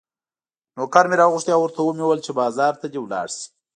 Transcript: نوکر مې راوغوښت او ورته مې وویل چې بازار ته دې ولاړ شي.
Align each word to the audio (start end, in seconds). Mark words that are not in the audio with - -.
نوکر 0.75 1.05
مې 1.09 1.15
راوغوښت 1.21 1.47
او 1.53 1.61
ورته 1.63 1.79
مې 1.97 2.03
وویل 2.05 2.21
چې 2.25 2.31
بازار 2.41 2.73
ته 2.81 2.85
دې 2.91 2.99
ولاړ 3.01 3.27
شي. 3.37 3.45